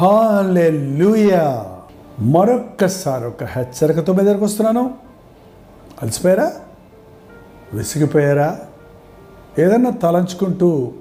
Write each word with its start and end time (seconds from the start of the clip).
Hallelujah 0.00 1.66
మరొక్కసారి 2.20 3.24
ఒక 3.24 3.44
హెచ్చరికతో 3.44 4.12
మీ 4.12 4.24
దగ్గరకు 4.24 4.44
వస్తున్నాను. 4.44 4.94
అలసిపోయారా? 6.02 6.52
విసిగిపోయారా? 7.74 8.58
ఏదన్నా 9.58 9.90
తలంచుకుంటూ 9.90 10.92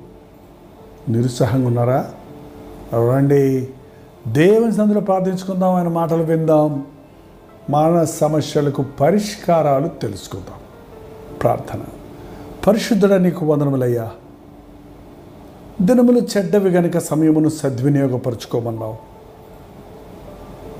నిరుత్సాహంగా 1.10 1.68
ఉన్నారా? 1.68 2.12
రండి 2.94 3.70
దేవుని 4.28 4.72
సందులో 4.72 5.02
ప్రార్థించుకుందాం 5.02 5.74
ఆయన 5.74 5.88
మాటలు 5.88 6.24
విందాం. 6.24 6.86
మన 7.70 8.04
సమస్యలకు 8.04 8.86
పరిష్కారాలు 9.00 9.88
తెలుసుకుందాం. 9.88 10.60
ప్రార్థన. 11.42 11.80
పరిశుద్ధుడ 12.68 13.14
నీకు 13.14 13.46
వందనములయ్యా. 13.46 14.12
దినములు 15.82 16.22
చెడ్డవి 16.38 16.70
గనుక 16.70 16.98
సమయమును 16.98 17.50
సద్వినియోగపరుచుకోమన్నావు. 17.50 18.96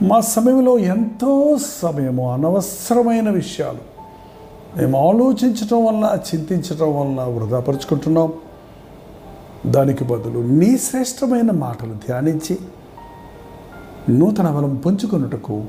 మా 0.04 0.20
సమయంలో 0.20 0.78
ఎంతో 0.78 1.58
సమయము 1.82 2.34
అనవసరమైన 2.34 3.30
విషయాలు 3.30 3.78
మేము 4.78 5.10
ఆలోచించటం 5.10 5.86
వల్ల 5.86 6.18
చింతించటం 6.30 7.00
వల్ల 7.00 7.22
వృధాపరుచుకుంటున్నాం 7.22 8.34
దానికి 9.66 10.04
బదులు 10.04 10.40
నీ 10.40 10.78
శ్రేష్టమైన 10.78 11.52
మాటలు 11.52 11.94
ధ్యానించి 11.94 12.58
నూతన 14.10 14.48
బలం 14.50 14.76
పుంజుకొనుటకు 14.76 15.64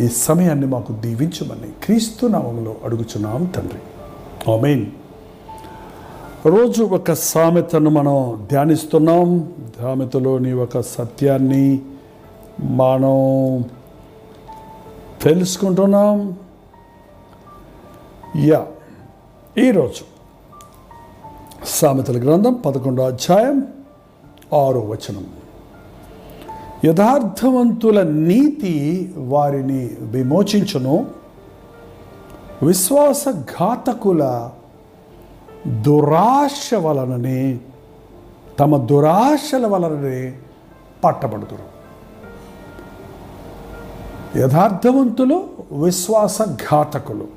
ఈ 0.00 0.08
సమయాన్ని 0.08 0.66
మాకు 0.66 0.92
దీవించమని 0.92 1.68
క్రీస్తు 1.84 2.26
నామంలో 2.26 2.74
అడుగుచున్నాం 2.84 3.44
తండ్రి. 3.44 3.80
ఆమెన్. 4.52 4.86
రోజు 6.46 6.84
ఒక 6.84 7.12
సామెతను 7.12 7.90
మనం 7.90 8.46
ధ్యానిస్తున్నాం. 8.50 9.52
సామెతలోని 9.80 10.52
ఒక 10.52 10.80
సత్యాన్ని 10.80 11.80
మనం 12.60 13.64
తెలుసుకుంటున్నాం. 15.22 16.34
యా 18.36 18.66
ఈరోజు 19.58 20.04
సామెతల 21.66 22.18
గ్రంథం 22.18 22.52
పదకొండో 22.52 23.02
అధ్యాయం 23.02 23.66
ఆరో 24.54 24.80
వచనం. 24.80 25.26
యథార్థవంతుల 26.84 28.02
నీతి 28.02 29.12
వారిని 29.16 29.90
విమోచించును. 30.00 31.06
విశ్వాసఘాతకుల 32.62 34.50
దురాశ 35.66 36.74
వలననే 36.74 37.60
తమ 38.58 38.86
దురాశల 38.86 39.66
వలననే 39.66 40.38
పట్టబడుతురు. 41.04 41.80
యథార్థవంతులు 44.38 45.48
విశ్వాసఘాతకులు. 45.72 47.28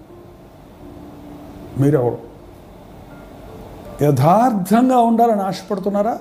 మీరెవరు? 1.79 2.17
యథార్థంగా 4.03 4.97
ఉండాలని 4.97 5.41
ఆశపడుతున్నారా? 5.41 6.19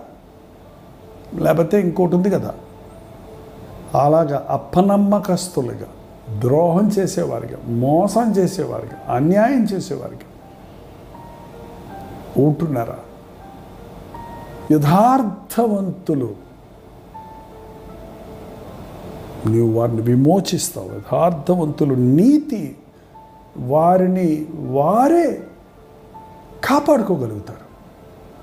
లేకపోతే 1.35 1.81
ఇంకోటి 1.81 2.15
ఉంది 2.15 2.31
కదా? 2.31 2.55
అలాగా 4.01 4.47
అప్పనమ్మకస్తులుగా 4.51 5.87
ద్రోహం 6.39 6.89
చేసేవారిగా 6.89 7.59
మోసం 7.67 8.33
చేసేవారిగా 8.33 9.15
అన్యాయం 9.17 9.65
చేసేవారిగా 9.65 10.21
ఉంటున్నారా? 12.37 12.99
యథార్థవంతులు. 14.73 16.35
నీవు 19.47 19.73
వారిని 19.73 20.01
విమోచిస్తావు. 20.01 20.87
యథార్థవంతులు 20.87 21.95
నీతి 21.95 22.77
వారిని 23.57 24.47
వారే 24.55 25.47
కాపాడుకోగలుగుతారు. 26.65 27.73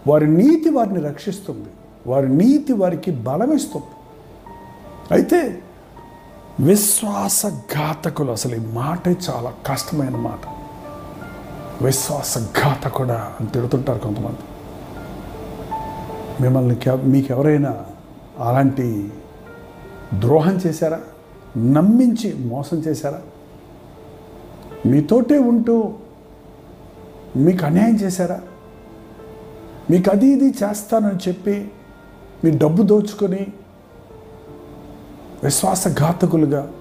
వారి 0.09 0.27
నీతి 0.27 0.69
వారిని 0.69 0.99
రక్షిస్తుంది. 0.99 1.69
వారి 2.07 2.35
నీతి 2.35 2.73
వారికి 2.73 3.11
బలమిస్తుంది. 3.11 3.85
అయితే 5.11 5.61
విశ్వాసఘాతకులు 6.59 8.31
అసలు 8.31 8.55
ఈ 8.55 8.59
మాటే 8.59 9.17
చాలా 9.29 9.53
కష్టమైన 9.65 10.15
మాట. 10.15 10.58
విశ్వాసఘాతకుడా 11.81 13.33
అని 13.39 13.49
తిడుతుంటారు 13.49 13.99
కొంతమంది. 13.99 14.37
మిమ్మల్ని 16.41 16.75
కె- 16.75 17.01
మీకు 17.01 17.27
ఎవరైనా 17.31 17.85
అలాంటి 18.39 19.11
ద్రోహం 20.19 20.53
చేశారా? 20.53 20.99
నమ్మించి 21.57 22.33
మోసం 22.33 22.77
చేశారా? 22.77 23.21
మీతోటే 24.85 25.37
ఉంటూ 25.37 25.93
మీకు 27.35 27.65
అన్యాయం 27.65 27.95
చేశారా? 27.95 28.41
మీకు 29.91 30.11
అది 30.11 30.27
ఇది 30.27 30.47
చేస్తానని 30.49 31.29
చెప్పి 31.29 31.71
మీ 32.43 32.57
డబ్బు 32.57 32.83
దోచుకొని 32.83 33.47
విశ్వాసఘాతకులుగా 35.43 36.71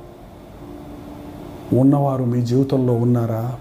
ఉన్నవారు 1.73 2.25
మీ 2.25 2.43
జీవితంలో 2.43 2.95
ఉన్నారా? 2.95 3.59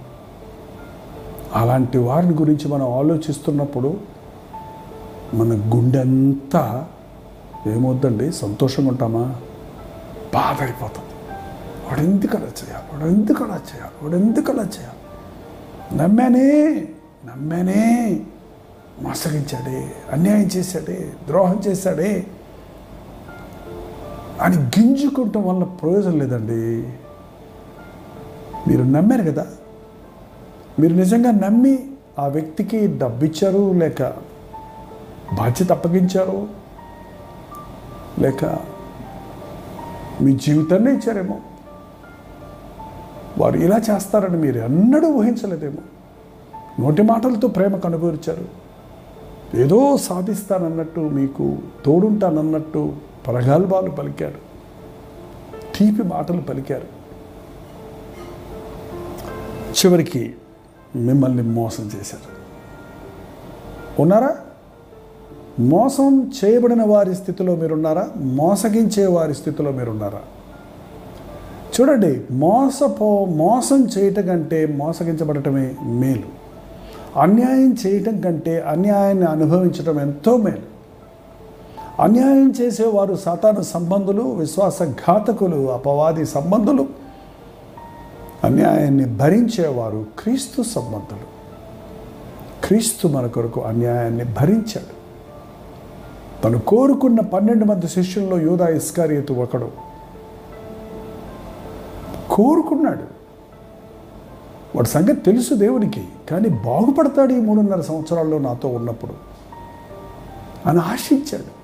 అలాంటి 1.54 1.98
వారిని 1.98 2.34
గురించి 2.34 2.68
మనం 2.68 2.98
ఆలోచిస్తున్నప్పుడు 2.98 3.98
మన 5.34 5.72
గుండెంతా 5.76 6.88
ఏమవుద్దండి 7.68 8.32
సంతోషంగా 8.32 8.90
ఉంటామా? 8.90 9.36
బాధ 10.34 10.64
అయిపోతుంది 10.64 11.34
వాడు 11.90 12.00
ఎందుకు 12.02 12.38
అలా 12.38 12.46
చేయాలి? 12.46 12.98
వాడు 12.98 13.12
ఎందుకు 13.12 13.44
అలా 13.44 13.56
చేయాలి? 13.56 14.06
వాడు 14.06 14.16
ఎందుకు 14.16 14.52
అలా 14.52 14.64
చేయాలి? 14.64 14.98
నమ్మానే 15.98 16.72
నమ్మానే 17.26 18.20
మోసగించాడే 19.02 19.92
అన్యాయం 20.12 20.48
చేశాడే 20.48 21.14
ద్రోహం 21.28 21.62
చేశాడే 21.68 22.28
అని 24.42 24.58
గింజుకుంటాం 24.58 25.48
వల్ల 25.48 25.64
ప్రయోజనం 25.64 26.20
లేదండి. 26.20 26.90
మీరు 28.68 28.84
నమ్మారు 28.84 29.22
కదా? 29.22 29.46
మీరు 30.80 30.94
నిజంగా 30.94 31.32
నమ్మి 31.32 31.92
ఆ 32.20 32.28
వ్యక్తికి 32.28 32.98
డబ్బు 32.98 33.26
ఇచ్చారు 33.26 33.72
లేక 33.72 34.02
బాధ్యత 35.34 35.72
అప్పగించారు 35.72 36.48
లేక 38.20 38.46
మీ 40.22 40.34
జీవితాన్ని 40.34 40.94
ఇచ్చారేమో? 40.94 41.38
వారు 43.38 43.58
ఇలా 43.58 43.78
చేస్తారని 43.78 44.38
మీరు 44.38 44.60
ఎన్నడూ 44.60 45.08
ఊహించలేదేమో? 45.08 45.82
నోటి 46.80 47.02
మాటలతో 47.02 47.48
ప్రేమ 47.48 47.78
కనుగోర్చారు. 47.78 48.46
ఏదో 49.58 49.98
సాధిస్తానన్నట్టు 49.98 51.00
మీకు 51.00 51.58
తోడుంటానన్నట్టు 51.86 52.94
ప్రగల్భాలు 53.26 53.90
పలికారు. 53.90 54.48
తీపి 55.76 56.04
మాటలు 56.04 56.42
పలికారు. 56.42 56.98
చివరికి 59.72 60.36
మిమ్మల్ని 60.96 61.44
మోసం 61.44 61.84
చేశారు. 61.84 62.38
ఉన్నారా? 64.02 64.36
మోసం 65.60 66.32
చేయబడిన 66.46 66.84
వారి 66.84 67.16
స్థితిలో 67.16 67.56
మీరున్నారా? 67.56 68.10
మోసగించే 68.18 69.06
వారి 69.06 69.34
స్థితిలో 69.34 69.72
మీరున్నారా? 69.72 70.20
చూడండి 71.82 72.22
మోసపో 72.32 73.26
మోసం 73.26 73.86
చేయటం 73.86 74.28
కంటే 74.28 74.66
మోసగించబడటమే 74.66 75.76
మేలు. 75.82 76.38
అన్యాయం 77.20 77.78
చేయటం 77.88 78.22
కంటే 78.22 78.60
అన్యాయాన్ని 78.60 79.26
అనుభవించటం 79.26 80.00
ఎంతో 80.00 80.38
మేలు. 80.38 80.78
అన్యాయం 82.02 82.52
చేసేవారు 82.52 83.16
సాతాను 83.16 83.62
సంబంధులు 83.62 84.22
విశ్వాసఘాతకులు 84.22 85.72
అపవాది 85.72 86.26
సంబంధులు 86.26 87.07
అన్యాయాన్ని 88.48 89.06
భరించేవారు 89.06 90.06
క్రీస్తు 90.20 90.62
సంబంధులు. 90.62 91.38
క్రీస్తు 92.68 93.08
మన 93.08 93.28
కొరకు 93.28 93.62
అన్యాయాన్ని 93.62 94.24
భరించాడు. 94.24 94.98
తను 96.44 96.60
కోరుకున్న 96.60 97.20
పన్నెండు 97.20 97.66
మంది 97.66 97.88
శిష్యుల్లో 97.88 98.40
యూదా 98.40 98.68
ఇస్కారియతు 98.68 99.34
ఒకడు. 99.34 99.72
కోరుకున్నాడు. 102.30 103.18
వాడి 104.76 104.88
సంగతి 104.88 105.14
తెలుసు 105.14 105.54
దేవునికి 105.54 106.08
కానీ 106.32 106.50
బాగుపడతాడు 106.50 107.34
ఈ 107.34 107.40
మూడున్నర 107.40 107.82
సంవత్సరాల్లో 107.82 108.38
నాతో 108.38 108.70
ఉన్నప్పుడు 108.70 109.14
అని 110.70 110.80
ఆశించాడు. 110.80 111.58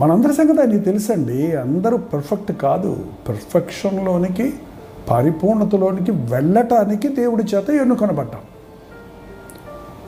మనందరి 0.00 0.34
సంగతి 0.34 0.60
ఆయనకి 0.60 0.78
తెలుసండి 0.78 1.56
అందరూ 1.56 1.96
పర్ఫెక్ట్ 1.96 2.52
కాదు 2.52 3.06
పర్ఫెక్షన్లోనికి 3.28 4.54
పరిపూర్ణతలోనికి 5.10 6.10
వెళ్ళటానికి 6.10 7.08
దేవుడి 7.08 7.42
చేత 7.42 7.70
ఎన్నుకొనబడ్డాం. 7.70 8.40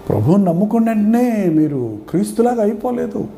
ప్రభువుని 0.09 0.45
నమ్ముకున్న 0.45 0.89
వెంటనే 0.89 1.45
మీరు 1.45 1.99
క్రీస్తులాగా 2.11 2.62
అయిపోలేదు. 2.62 3.29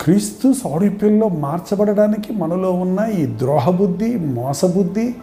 క్రీస్తు 0.00 0.52
సారూప్యంలో 0.52 1.28
మార్చబడడానికి 1.28 2.32
మనలో 2.32 2.72
ఉన్న 2.72 3.10
ఈ 3.12 3.26
ద్రోహబుద్ధి 3.26 4.18
మోసబుద్ధి 4.18 5.14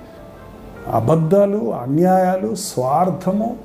అబద్ధాలు 0.93 1.73
అన్యాయాలు 1.73 2.55
స్వార్థము 2.55 3.57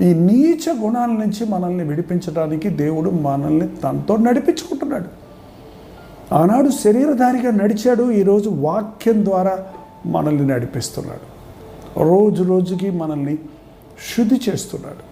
ఈ 0.00 0.14
నీచ 0.14 0.84
గుణాల 0.84 1.08
నుంచి 1.08 1.46
మనల్ని 1.46 1.84
విడిపించడానికి 1.84 2.68
దేవుడు 2.68 3.10
మనల్ని 3.10 3.68
తనతో 3.68 4.16
నడిపించుకుంటున్నాడు. 4.16 5.04
ఆనాడు 6.34 6.68
శరీరధారిగా 6.68 7.50
నడిచాడు. 7.50 8.10
ఈరోజు 8.10 8.50
వాక్యం 8.50 9.24
ద్వారా 9.24 9.58
మనల్ని 10.06 10.46
నడిపిస్తున్నాడు. 10.46 11.38
రోజు 12.02 12.42
రోజుకి 12.42 12.90
మనల్ని 12.90 13.38
శుద్ధి 14.16 14.40
చేస్తున్నాడు. 14.48 15.08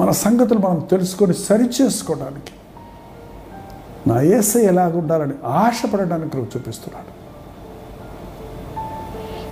మన 0.00 0.10
సంగతులు 0.10 0.58
మనం 0.58 0.86
తెలుసుకొని 0.90 1.34
సరిచేసుకోవడానికి 1.34 2.52
నా 4.06 4.20
ఏసై 4.20 4.64
ఎలాగుండాలని 4.64 5.32
ఆశపడడానికి 5.44 6.36
నువ్వు 6.36 6.58
చూపిస్తున్నాడు. 6.58 7.22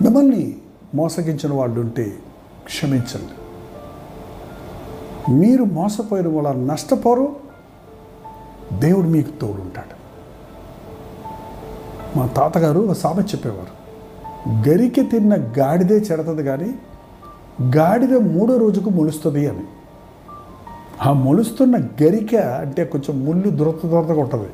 మిమ్మల్ని 0.04 0.56
మోసగించిన 0.94 1.54
వాళ్ళు 1.54 1.80
ఉంటే 1.80 2.18
క్షమించండి. 2.64 3.32
మీరు 5.34 5.64
మోసపోయిన 5.64 6.28
వాళ్ళ 6.28 6.52
నష్టపోరు. 6.52 7.36
దేవుడు 8.72 9.06
మీకు 9.06 9.30
తోడుంటాడు. 9.40 10.00
మా 12.18 12.26
తాతగారు 12.26 12.80
ఒక 12.80 12.92
సామెత 12.92 13.34
చెప్పేవారు. 13.34 13.79
గరికె 14.48 15.02
తిన్న 15.02 15.36
గాడిదే 15.58 15.94
చెడతది 15.94 16.42
కానీ 16.42 16.74
గాడిద 17.76 18.14
మూడో 18.14 18.56
రోజుకు 18.56 18.90
మొలుస్తుంది 18.90 19.48
అని. 19.48 19.64
ఆ 21.02 21.12
మొలుస్తున్న 21.12 21.76
గరిక 21.76 22.34
అంటే 22.36 22.84
కొంచెం 22.84 23.24
ముళ్ళు 23.24 23.50
దురత 23.50 23.86
దురతగా 23.86 24.20
ఉంటుంది 24.20 24.48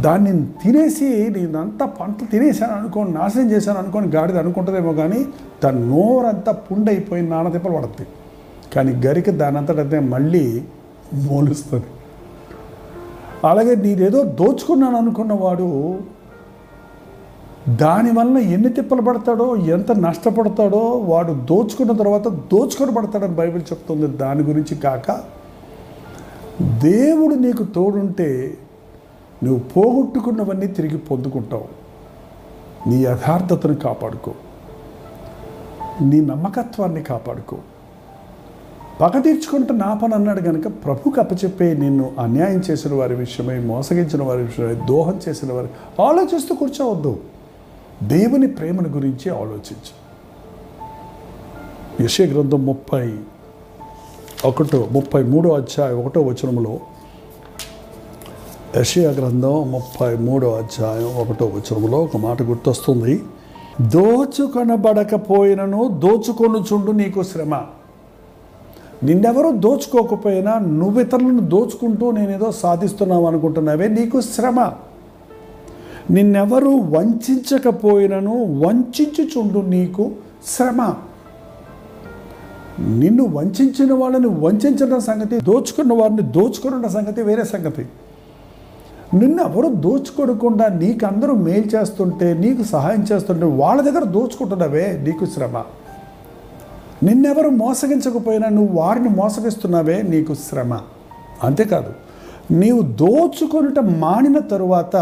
దాన్ని 0.00 0.46
తినేసి 0.46 1.28
నేనంతా 1.30 1.86
పంట 1.86 2.16
తినేసాను 2.30 2.72
అనుకోని 2.72 3.12
నాశనం 3.12 3.50
చేశాను 3.50 3.78
అనుకోని 3.78 4.06
గాడిద 4.06 4.36
అనుకుంటుందేమో 4.36 4.92
కానీ 4.92 5.26
దాని 5.64 5.88
నోరంతా 5.88 6.52
పుండైపోయి 6.52 7.22
నానదిప్పలు 7.22 7.72
పడుతుంది 7.72 8.08
కానీ 8.74 9.06
గరిక 9.06 9.30
దానంతటదే 9.30 9.98
మళ్ళీ 9.98 10.64
మోలుస్తుంది. 11.14 11.86
అలాగే 13.48 13.74
నేనేదో 13.74 14.24
దోచుకున్నాను 14.24 14.96
అనుకున్నవాడు 14.96 15.98
దానివల్ల 17.68 18.38
ఎన్ని 18.38 18.68
తిప్పలు 18.68 19.02
పడతాడో 19.02 19.56
ఎంత 19.56 19.92
నష్టపడతాడో 19.92 20.78
వాడు 20.78 21.32
దోచుకున్న 21.32 21.92
తర్వాత 21.92 22.28
దోచుకొని 22.28 22.94
పడతాడని 22.94 23.34
బైబిల్ 23.34 23.62
చెప్తుంది. 23.62 24.06
దాని 24.06 24.42
గురించి 24.42 24.76
కాక 24.76 25.10
దేవుడు 26.62 27.34
నీకు 27.34 27.64
తోడుంటే 27.64 28.58
నువ్వు 29.44 29.60
పోగొట్టుకున్నవన్నీ 29.60 30.66
తిరిగి 30.66 30.98
పొందుకుంటావు. 30.98 31.64
నీ 32.88 33.02
యథార్థతను 33.02 33.74
కాపాడుకో. 33.74 34.32
నీ 36.02 36.20
నమ్మకత్వాన్ని 36.20 37.02
కాపాడుకో. 37.02 37.56
పగ 39.00 39.20
తీర్చుకుంటే 39.20 39.74
నా 39.74 39.94
పని 39.94 40.14
అన్నాడు 40.14 40.40
కనుక 40.40 40.68
ప్రభుకి 40.68 41.20
అప్పచెప్పే 41.20 41.74
నిన్ను 41.74 42.12
అన్యాయం 42.18 42.62
చేసిన 42.70 42.94
వారి 42.94 43.14
విషయమై 43.14 43.58
మోసగించిన 43.58 44.22
వారి 44.22 44.42
విషయమై 44.42 44.74
దోహం 44.74 45.20
చేసిన 45.28 45.52
వారి 45.52 45.68
ఆలోచిస్తూ 46.02 46.54
కూర్చోవద్దు. 46.54 47.16
దేవుని 48.06 48.46
ప్రేమను 48.46 48.88
గురించి 48.88 49.30
ఆలోచించు. 49.30 50.02
యశే 52.04 52.26
గ్రంథం 52.26 52.66
ముప్పై 52.66 53.14
ఒకటో 54.44 54.88
ముప్పై 54.92 55.22
మూడో 55.22 55.50
అధ్యాయం 55.50 56.04
ఒకటో 56.04 56.22
వచనంలో 56.22 56.80
యషయా 58.76 59.10
గ్రంథం 59.10 59.72
ముప్పై 59.72 60.16
మూడో 60.16 60.56
అధ్యాయం 60.56 61.16
ఒకటో 61.16 61.46
వచనంలో 61.46 62.02
ఒక 62.02 62.16
మాట 62.16 62.42
గుర్తొస్తుంది. 62.42 63.22
దోచుకొనబడకపోయినను 63.80 65.88
దోచుకొనుచుండు 65.88 66.90
నీకు 66.90 67.22
శ్రమ. 67.22 67.62
నిన్నెవరూ 69.02 69.52
దోచుకోకపోయినా 69.52 70.58
నువ్వు 70.58 71.00
ఇతరులను 71.00 71.40
దోచుకుంటూ 71.40 72.10
నేనేదో 72.10 72.52
సాధిస్తున్నావు 72.52 73.26
అనుకుంటున్నావే 73.26 73.88
నీకు 73.88 74.20
శ్రమ. 74.20 74.72
నిన్నెవరూ 76.10 76.76
వంచకపోయినను 76.76 78.44
వంచుచుండు 78.44 79.58
నీకు 79.58 80.10
శ్రమ. 80.46 80.94
నిన్ను 82.80 83.24
వంచిన 83.24 83.92
వాళ్ళని 83.92 84.26
వంచడం 84.26 85.00
సంగతి 85.00 85.40
దోచుకున్న 85.40 85.92
వారిని 85.92 86.22
దోచుకున్న 86.22 86.86
సంగతి 86.86 87.22
వేరే 87.22 87.44
సంగతి. 87.44 87.86
నిన్ను 89.14 89.42
ఎవరు 89.42 89.68
దోచుకోకుండా 89.68 90.68
నీకు 90.68 91.06
అందరూ 91.06 91.34
మేలు 91.34 91.76
చేస్తుంటే 91.76 92.34
నీకు 92.34 92.62
సహాయం 92.62 93.04
చేస్తుంటే 93.12 93.46
వాళ్ళ 93.46 93.82
దగ్గర 93.82 94.04
దోచుకుంటున్నావే 94.04 95.00
నీకు 95.04 95.26
శ్రమ. 95.26 95.62
నిన్నెవరు 97.02 97.48
మోసగించకపోయినా 97.48 98.48
నువ్వు 98.48 98.76
వారిని 98.76 99.08
మోసగిస్తున్నావే 99.08 100.02
నీకు 100.02 100.34
శ్రమ. 100.34 100.80
అంతేకాదు 101.44 101.92
నీవు 102.50 102.82
దోచుకొనుట 102.82 103.78
మానిన 103.78 104.38
తరువాత 104.38 104.96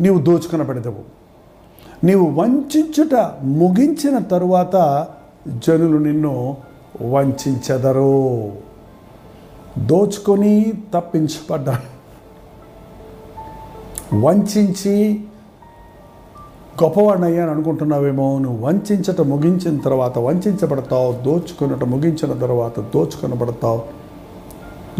నీవు 0.00 0.18
దోచుకొనబడతావు 0.18 1.18
నీవు 2.04 2.30
వంచుట 2.30 3.14
ముగించిన 3.42 4.18
తరువాత 4.18 5.06
జనులు 5.48 5.98
నిన్ను 5.98 6.56
వంచదరు 7.02 8.52
దోచుకొని 9.78 10.72
తప్పించబడ్డాడు 10.94 11.98
వంచి 14.20 15.24
గొప్పవాడినయ్యాను 16.82 17.50
అనుకుంటున్నావేమో 17.50 18.38
నువ్వు 18.38 18.66
వంచట 18.66 19.20
ముగించిన 19.20 19.80
తర్వాత 19.80 20.18
వంచబడతావు 20.18 21.12
దోచుకున్నట 21.12 21.84
ముగించిన 21.84 22.32
తర్వాత 22.32 22.80
దోచుకొనబడతావు. 22.80 23.82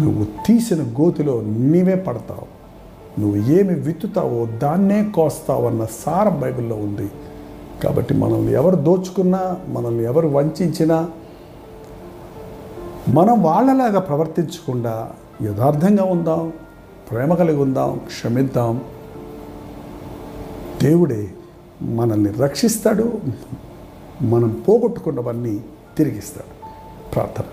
నువ్వు 0.01 0.25
తీసిన 0.47 0.81
గోతిలో 0.81 1.41
నీవే 1.41 1.95
పడతావు. 1.95 2.48
నువ్వు 3.19 3.51
ఏమి 3.51 3.73
విత్తుతావో 3.73 4.45
దాన్నే 4.45 5.11
కోస్తావు 5.15 5.67
అన్న 5.67 5.85
సారం 5.85 6.39
బైబిల్లో 6.39 6.75
ఉంది. 6.75 7.11
కాబట్టి 7.83 8.13
మనల్ని 8.13 8.53
ఎవరు 8.53 8.75
దోచుకున్నా 8.75 9.57
మనల్ని 9.67 10.03
ఎవరు 10.03 10.27
వంచినా 10.27 11.09
మనం 13.09 13.43
వాళ్ళలాగా 13.43 13.99
ప్రవర్తించకుండా 13.99 15.11
యథార్థంగా 15.43 16.03
ఉందాం 16.03 16.53
ప్రేమ 17.11 17.33
కలిగి 17.33 17.57
ఉందాం 17.57 18.01
క్షమిద్దాం. 18.05 18.81
దేవుడే 20.81 21.29
మనల్ని 21.81 22.31
రక్షిస్తాడు 22.31 23.19
మనం 24.21 24.63
పోగొట్టుకున్నవన్నీ 24.67 25.61
తిరిగిస్తాడు. 25.97 26.59
ప్రార్థన. 27.13 27.43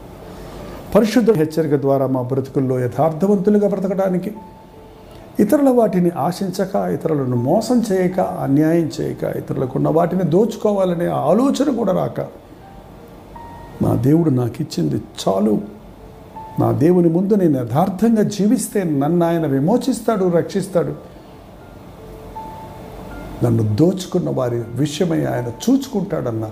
పరిశుద్ధ 0.95 1.31
హెచ్చరిక 1.31 1.75
ద్వారా 1.75 2.07
మా 2.07 2.23
బ్రతుకుల్లో 2.23 2.81
యథార్థవంతులుగా 2.81 3.69
బ్రతకడానికి 3.69 4.33
ఇతరుల 5.41 5.69
వాటిని 5.69 6.11
ఆశించక 6.11 6.75
ఇతరులను 6.77 7.37
మోసం 7.37 7.85
చేయక 7.93 8.21
అన్యాయం 8.21 8.91
చేయక 9.01 9.23
ఇతరులకున్న 9.23 9.89
వాటిని 9.89 10.23
దోచుకోవాలనే 10.23 11.07
ఆలోచన 11.07 11.77
కూడా 11.77 11.93
రాక. 11.93 12.21
నా 13.83 13.95
దేవుడు 13.95 14.31
నాకు 14.31 14.55
ఇచ్చింది 14.61 14.95
చాలు. 14.95 15.61
నా 16.61 16.73
దేవుని 16.73 17.09
ముందు 17.09 17.35
నేను 17.35 17.59
యథార్థంగా 17.59 18.23
జీవిస్తే 18.23 18.85
నన్ను 18.85 19.27
ఆయన 19.27 19.47
విమోచిస్తాడు 19.47 20.31
రక్షిస్తాడు. 20.31 20.95
నన్ను 23.45 23.77
దోచుకున్న 23.77 24.31
వారి 24.31 24.57
విషయమై 24.57 25.25
ఆయన 25.25 25.47
చూచుకుంటాడన్న 25.47 26.51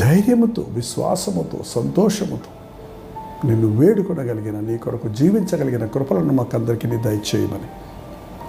ధైర్యముతో 0.00 0.64
విశ్వాసముతో 0.68 1.58
సంతోషముతో 1.66 2.55
నిన్ను 3.44 3.80
వేడుకొనగలిగిన 3.80 4.60
నీ 4.60 4.78
కొరకు 4.78 5.08
జీవించగలిగిన 5.08 5.86
కృపలను 5.86 6.32
మాకందరికీ 6.32 6.88
నీ 6.88 6.96
దయచేయమని 6.96 7.68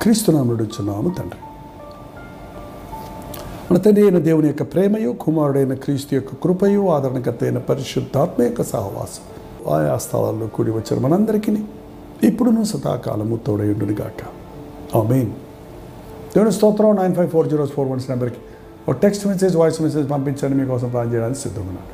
క్రీస్తునాముడుచున్నాము 0.01 1.09
తండ్రి. 1.09 1.39
మన 3.71 3.77
తండ్రి 3.77 4.01
అయిన 4.01 4.19
దేవుని 4.19 4.47
యొక్క 4.47 4.63
ప్రేమయు 4.63 5.11
కుమారుడైన 5.11 5.73
క్రీస్తు 5.73 6.15
యొక్క 6.15 6.35
కృపయు 6.43 6.87
ఆదరణకర్త 6.89 7.43
అయిన 7.43 7.57
పరిశుద్ధాత్మ 7.57 8.43
యొక్క 8.43 8.63
సహవాసం 8.63 9.23
ఆయా 9.73 9.97
స్థలాల్లో 9.97 10.47
కూడి 10.47 10.71
వచ్చిన 10.71 10.99
మనందరికీ. 10.99 11.57
ఇప్పుడును 12.23 12.63
సదాకాలము 12.63 13.39
తోడయుండునిగాక. 13.47 14.23
ఆమెన్. 14.97 15.31
దేవుని 16.35 16.51
స్తోత్రం 16.51 16.95
nine 16.95 17.15
five 17.15 17.29
four 17.29 17.47
zero 17.47 17.65
four 17.65 17.87
once 17.87 18.09
నెంబర్కి 18.09 18.37
ఒక 18.89 18.95
టెక్స్ట్ 18.95 19.27
మెసేజ్ 19.27 19.55
వాయిస్ 19.55 19.81
మెసేజ్ 19.81 20.11
పంపించండి 20.11 20.57
మీకోసం 20.57 20.89
ప్లాన్ 20.89 21.13
చేయడానికి 21.13 21.39
సిద్ధమన్నాను. 21.39 21.87